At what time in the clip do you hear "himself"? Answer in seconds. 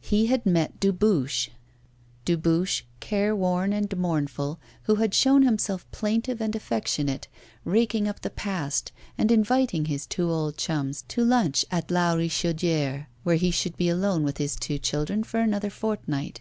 5.42-5.84